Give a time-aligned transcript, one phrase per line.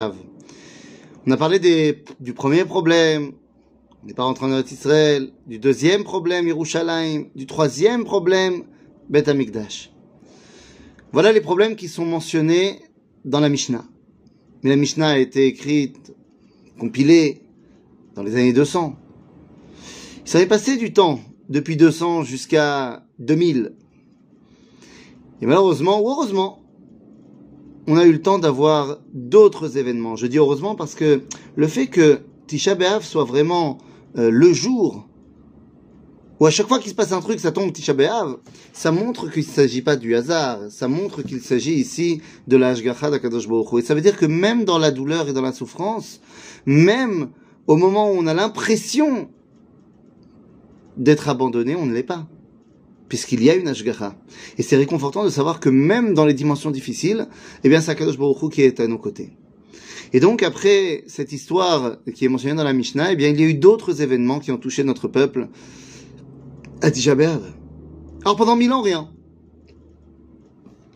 [0.00, 1.58] On a parlé
[2.20, 3.32] du premier problème,
[4.00, 8.62] on n'est pas rentré en Israël, du deuxième problème, Yerushalayim, du troisième problème,
[9.08, 9.90] Beth Amikdash.
[11.10, 12.78] Voilà les problèmes qui sont mentionnés
[13.24, 13.84] dans la Mishnah.
[14.62, 16.14] Mais la Mishnah a été écrite,
[16.78, 17.42] compilée
[18.14, 18.94] dans les années 200.
[20.24, 21.18] Il s'avait passé du temps,
[21.48, 23.74] depuis 200 jusqu'à 2000.
[25.42, 26.62] Et malheureusement, ou heureusement,
[27.88, 30.14] on a eu le temps d'avoir d'autres événements.
[30.14, 31.22] Je dis heureusement parce que
[31.56, 33.78] le fait que Tisha B'Av soit vraiment
[34.18, 35.08] euh, le jour
[36.38, 38.36] où à chaque fois qu'il se passe un truc, ça tombe Tisha B'Av,
[38.74, 42.68] ça montre qu'il ne s'agit pas du hasard, ça montre qu'il s'agit ici de la
[42.68, 45.52] Hashgacha d'Akadosh Baruch Et ça veut dire que même dans la douleur et dans la
[45.52, 46.20] souffrance,
[46.66, 47.30] même
[47.66, 49.30] au moment où on a l'impression
[50.98, 52.26] d'être abandonné, on ne l'est pas
[53.08, 54.14] puisqu'il y a une Ashgacha.
[54.58, 57.28] Et c'est réconfortant de savoir que même dans les dimensions difficiles,
[57.64, 59.30] eh bien, c'est Akadosh Baruch qui est à nos côtés.
[60.12, 63.44] Et donc, après cette histoire qui est mentionnée dans la Mishnah, eh bien, il y
[63.44, 65.48] a eu d'autres événements qui ont touché notre peuple
[66.80, 69.10] à Tisha Alors, pendant mille ans, rien.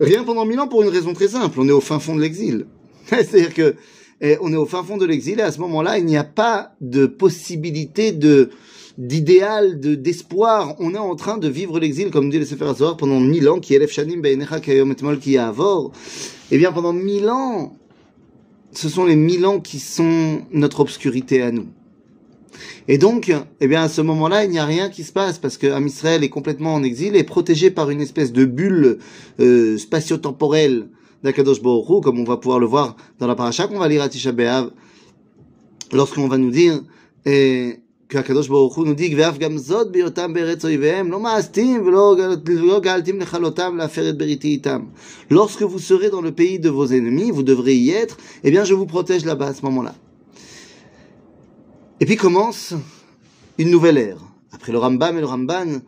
[0.00, 1.60] Rien pendant mille ans pour une raison très simple.
[1.60, 2.66] On est au fin fond de l'exil.
[3.06, 3.74] C'est-à-dire que,
[4.20, 6.24] eh, on est au fin fond de l'exil et à ce moment-là, il n'y a
[6.24, 8.50] pas de possibilité de,
[9.00, 10.76] d'idéal, de, d'espoir.
[10.78, 13.74] On est en train de vivre l'exil, comme dit le Sefer pendant mille ans, qui
[13.74, 15.92] est Shanim Kayom Etmol qui Avor.
[16.50, 17.72] Eh bien, pendant mille ans,
[18.72, 21.66] ce sont les mille ans qui sont notre obscurité à nous.
[22.88, 25.56] Et donc, eh bien, à ce moment-là, il n'y a rien qui se passe parce
[25.56, 28.98] que Israël est complètement en exil et protégé par une espèce de bulle
[29.40, 30.88] euh, spatio-temporelle
[31.22, 34.08] d'Akadosh Baruch comme on va pouvoir le voir dans la paracha qu'on va lire à
[34.08, 34.72] Tisha B'Av,
[35.92, 36.82] lorsqu'on va nous dire,
[37.24, 42.79] et, qu'Akadosh Baruch Hu nous dit, ואף גם זאת בהיותם בארץ אויביהם, לא מאסתים ולא
[42.83, 44.85] גאלתים לכלותם להפר את בריתי איתם.
[45.31, 48.63] Lorsque vous serez dans le pays de vos ennemis, vous devrez y être, eh bien
[48.63, 49.95] je vous protège là-bas à ce moment-là.
[51.99, 52.73] Et puis commence
[53.57, 54.19] une nouvelle ère.
[54.51, 55.81] Après le Rambam et le Ramban,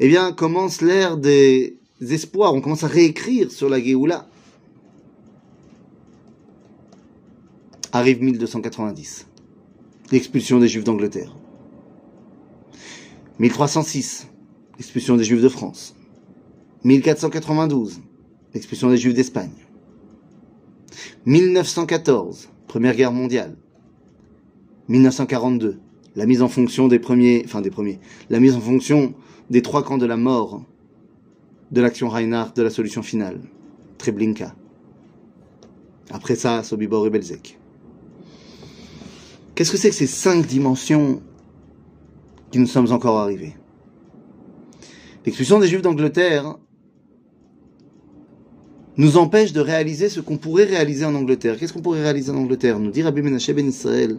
[0.00, 2.54] eh bien commence l'ère des espoirs.
[2.54, 4.26] On commence à réécrire sur la Géoula.
[7.92, 9.26] Arrive 1290,
[10.12, 11.34] l'expulsion des Juifs d'Angleterre.
[13.39, 14.27] 1306,
[14.77, 15.95] l'expulsion des Juifs de France.
[16.83, 17.99] 1492,
[18.53, 19.51] l'expulsion des Juifs d'Espagne.
[21.25, 23.57] 1914, Première Guerre mondiale.
[24.87, 25.79] 1942,
[26.15, 29.13] la mise en fonction des premiers, enfin des premiers, la mise en fonction
[29.49, 30.63] des trois camps de la mort,
[31.71, 33.41] de l'action Reinhardt, de la solution finale,
[33.97, 34.55] Treblinka.
[36.11, 37.59] Après ça, Sobibor et Belzec.
[39.55, 41.21] Qu'est-ce que c'est que ces cinq dimensions
[42.59, 43.55] nous sommes encore arrivés.
[45.25, 46.57] L'expulsion des Juifs d'Angleterre
[48.97, 51.57] nous empêche de réaliser ce qu'on pourrait réaliser en Angleterre.
[51.57, 52.79] Qu'est-ce qu'on pourrait réaliser en Angleterre?
[52.79, 54.17] Nous dit Rabbi Menachem ben Israël,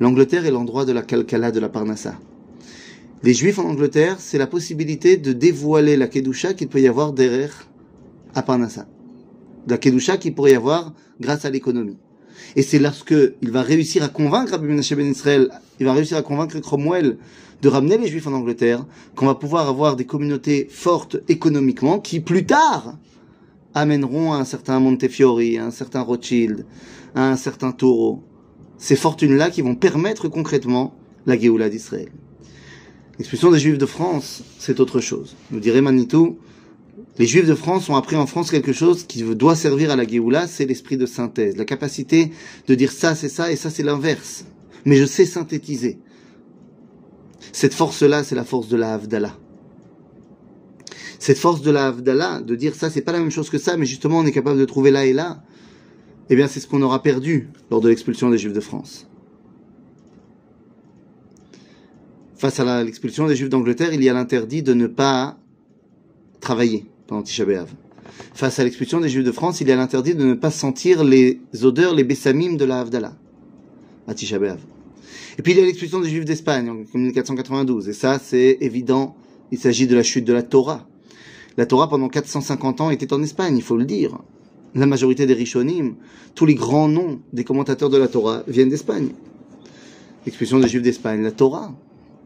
[0.00, 2.18] l'Angleterre est l'endroit de la Kalkala, de la Parnassa.
[3.22, 7.12] Les Juifs en Angleterre, c'est la possibilité de dévoiler la Kedusha qu'il peut y avoir
[7.12, 7.68] derrière
[8.34, 8.86] à Parnassa.
[9.66, 11.98] La Kedusha qu'il pourrait y avoir grâce à l'économie.
[12.56, 15.50] Et c'est lorsque il va réussir à convaincre Rabbi Menachem ben Israël,
[15.80, 17.18] il va réussir à convaincre Cromwell
[17.62, 18.84] de ramener les Juifs en Angleterre,
[19.14, 22.96] qu'on va pouvoir avoir des communautés fortes économiquement qui plus tard
[23.74, 26.64] amèneront à un certain Montefiore, à un certain Rothschild,
[27.14, 28.22] à un certain Taureau.
[28.78, 30.94] Ces fortunes-là qui vont permettre concrètement
[31.26, 32.10] la Géoula d'Israël.
[33.18, 35.34] L'expulsion des Juifs de France, c'est autre chose.
[35.50, 36.38] Nous dirait Manitou,
[37.18, 40.06] les Juifs de France ont appris en France quelque chose qui doit servir à la
[40.06, 42.30] Géoula, c'est l'esprit de synthèse, la capacité
[42.68, 44.44] de dire ça c'est ça et ça c'est l'inverse.
[44.84, 45.98] Mais je sais synthétiser.
[47.52, 49.36] Cette force-là, c'est la force de la Havdalah.
[51.18, 53.76] Cette force de la Havdalah, de dire ça, c'est pas la même chose que ça,
[53.76, 55.42] mais justement, on est capable de trouver là et là,
[56.30, 59.08] eh bien, c'est ce qu'on aura perdu lors de l'expulsion des Juifs de France.
[62.36, 65.38] Face à l'expulsion des Juifs d'Angleterre, il y a l'interdit de ne pas
[66.40, 67.44] travailler pendant Tisha.
[68.34, 71.02] Face à l'expulsion des Juifs de France, il y a l'interdit de ne pas sentir
[71.02, 73.16] les odeurs, les bessamim de la Havdalah
[74.06, 74.36] à Tisha.
[74.36, 77.88] Et puis il y a l'expulsion des Juifs d'Espagne en 1492.
[77.88, 79.16] Et ça, c'est évident,
[79.50, 80.86] il s'agit de la chute de la Torah.
[81.56, 84.18] La Torah, pendant 450 ans, était en Espagne, il faut le dire.
[84.74, 85.96] La majorité des Rishonim,
[86.34, 89.08] tous les grands noms des commentateurs de la Torah viennent d'Espagne.
[90.26, 91.74] L'expulsion des Juifs d'Espagne, la Torah.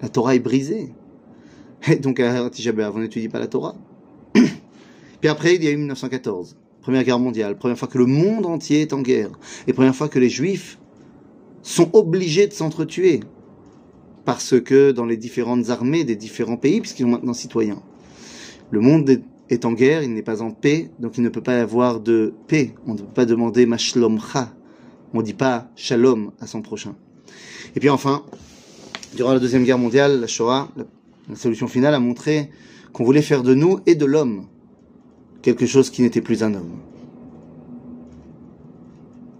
[0.00, 0.92] La Torah est brisée.
[1.88, 3.76] Et donc à Tisha on n'étudie pas la Torah.
[5.20, 6.56] Puis après, il y a eu 1914.
[6.80, 9.30] Première guerre mondiale, première fois que le monde entier est en guerre,
[9.66, 10.78] et première fois que les Juifs
[11.62, 13.20] sont obligés de s'entretuer.
[14.24, 17.82] Parce que dans les différentes armées des différents pays, puisqu'ils sont maintenant citoyens,
[18.70, 19.20] le monde
[19.50, 22.00] est en guerre, il n'est pas en paix, donc il ne peut pas y avoir
[22.00, 22.74] de paix.
[22.86, 24.54] On ne peut pas demander Mashlomcha
[25.12, 26.94] On dit pas shalom à son prochain.
[27.74, 28.24] Et puis enfin,
[29.16, 30.68] durant la Deuxième Guerre mondiale, la Shoah,
[31.28, 32.50] la solution finale a montré
[32.92, 34.46] qu'on voulait faire de nous et de l'homme
[35.42, 36.78] quelque chose qui n'était plus un homme.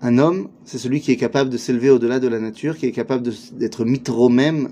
[0.00, 2.92] Un homme, c'est celui qui est capable de s'élever au-delà de la nature, qui est
[2.92, 4.68] capable d'être mitro même,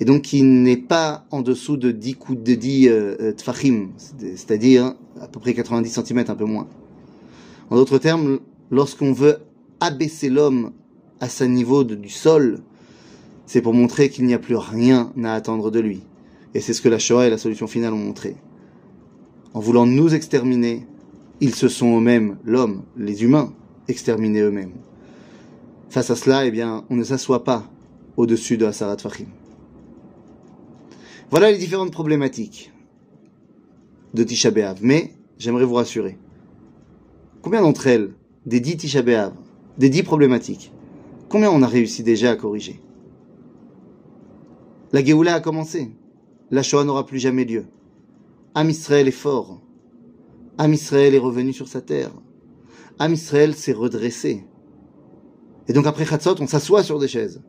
[0.00, 3.90] et donc qui n'est pas en dessous de 10 coups de 10 euh, euh, tfachim,
[4.18, 6.66] c'est-à-dire à peu près 90 cm, un peu moins.
[7.68, 8.38] En d'autres termes,
[8.70, 9.38] lorsqu'on veut
[9.80, 10.72] abaisser l'homme
[11.20, 12.60] à sa niveau du sol,
[13.44, 16.00] c'est pour montrer qu'il n'y a plus rien à attendre de lui.
[16.54, 18.36] Et c'est ce que la Shoah et la solution finale ont montré.
[19.54, 20.86] En voulant nous exterminer,
[21.40, 23.52] ils se sont eux-mêmes, l'homme, les humains,
[23.88, 24.74] exterminés eux-mêmes.
[25.90, 27.70] Face à cela, eh bien, on ne s'assoit pas
[28.16, 29.28] au-dessus de Hasarat Fahim.
[31.30, 32.72] Voilà les différentes problématiques
[34.14, 34.78] de Tisha B'Av.
[34.82, 36.18] Mais j'aimerais vous rassurer.
[37.42, 38.14] Combien d'entre elles,
[38.46, 39.32] des dix Tisha B'Av,
[39.78, 40.72] des dix problématiques,
[41.28, 42.80] combien on a réussi déjà à corriger?
[44.92, 45.92] La Géoula a commencé.
[46.50, 47.66] La Shoah n'aura plus jamais lieu.
[48.58, 49.60] Am Israël est fort.
[50.58, 52.10] Am Israël est revenu sur sa terre.
[52.98, 54.46] Am Israël s'est redressé.
[55.68, 57.40] Et donc après Khatzot, on s'assoit sur des chaises,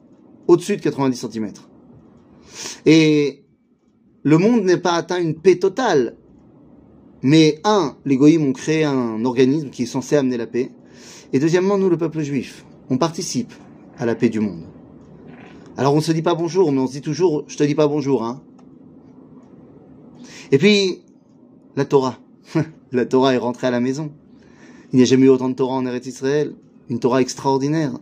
[0.48, 1.52] au-dessus de 90 cm.
[2.86, 3.44] Et
[4.22, 6.16] le monde n'est pas atteint une paix totale.
[7.24, 10.70] Mais un, les goïms ont créé un organisme qui est censé amener la paix.
[11.34, 13.54] Et deuxièmement, nous, le peuple juif, on participe
[13.98, 14.66] à la paix du monde.
[15.76, 17.74] Alors on ne se dit pas bonjour, mais on se dit toujours, je te dis
[17.74, 18.44] pas bonjour, hein.
[20.52, 21.02] Et puis,
[21.76, 22.20] la Torah.
[22.92, 24.12] la Torah est rentrée à la maison.
[24.92, 26.54] Il n'y a jamais eu autant de Torah en Eretz Israël.
[26.90, 27.94] Une Torah extraordinaire.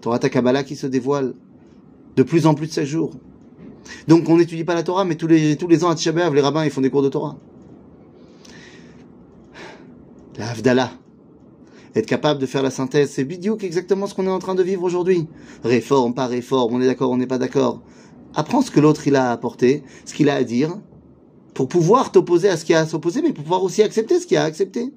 [0.00, 1.34] Torah Takabala qui se dévoile
[2.16, 3.12] de plus en plus de chaque jours.
[4.08, 6.40] Donc on n'étudie pas la Torah, mais tous les, tous les ans à Tisha les
[6.40, 7.36] rabbins ils font des cours de Torah.
[10.36, 10.92] La Havdalah.
[11.94, 14.62] Être capable de faire la synthèse, c'est bidiouk exactement ce qu'on est en train de
[14.62, 15.26] vivre aujourd'hui.
[15.62, 17.82] Réforme, pas réforme, on est d'accord, on n'est pas d'accord.
[18.34, 20.78] Apprends ce que l'autre il a à apporter, ce qu'il a à dire,
[21.54, 24.26] pour pouvoir t'opposer à ce qu'il a à s'opposer, mais pour pouvoir aussi accepter ce
[24.26, 24.92] qu'il a à accepter.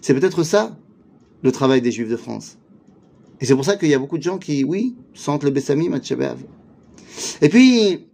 [0.00, 0.78] C'est peut-être ça,
[1.42, 2.58] le travail des Juifs de France.
[3.40, 5.94] Et c'est pour ça qu'il y a beaucoup de gens qui, oui, sentent le Bessamim
[5.94, 6.00] à
[7.42, 8.06] Et puis,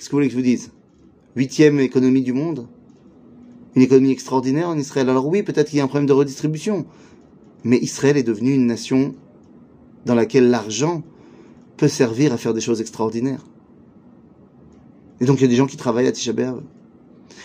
[0.00, 0.70] Qu'est-ce que vous voulez que je vous dise?
[1.36, 2.66] Huitième économie du monde
[3.76, 5.10] Une économie extraordinaire en Israël.
[5.10, 6.86] Alors oui, peut-être qu'il y a un problème de redistribution.
[7.64, 9.14] Mais Israël est devenu une nation
[10.06, 11.02] dans laquelle l'argent
[11.76, 13.44] peut servir à faire des choses extraordinaires.
[15.20, 16.32] Et donc il y a des gens qui travaillent à Tisha.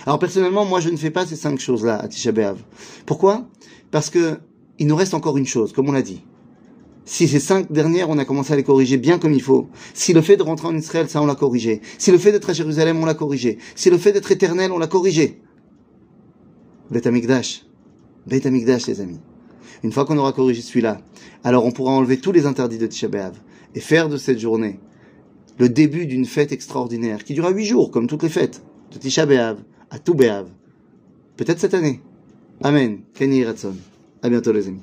[0.06, 2.60] Alors personnellement, moi je ne fais pas ces cinq choses-là à Tisha B'Av.
[3.06, 3.48] Pourquoi?
[3.92, 4.40] Parce que
[4.78, 6.22] il nous reste encore une chose, comme on l'a dit.
[7.06, 9.70] Si ces cinq dernières, on a commencé à les corriger bien comme il faut.
[9.94, 11.82] Si le fait de rentrer en Israël, ça, on l'a corrigé.
[12.00, 13.60] Si le fait d'être à Jérusalem, on l'a corrigé.
[13.76, 15.40] Si le fait d'être éternel, on l'a corrigé.
[16.90, 17.66] Beth Amikdash.
[18.30, 19.20] Amikdash, les amis.
[19.84, 21.00] Une fois qu'on aura corrigé celui-là,
[21.44, 23.40] alors on pourra enlever tous les interdits de Tisha B'Av
[23.76, 24.80] et faire de cette journée
[25.60, 29.28] le début d'une fête extraordinaire qui durera huit jours, comme toutes les fêtes, de Tisha
[29.28, 29.58] B'Av
[29.90, 30.16] à tout.
[30.16, 32.02] Peut-être cette année.
[32.64, 33.02] Amen.
[33.14, 33.76] Kenny Ratson.
[34.22, 34.82] À bientôt, les amis.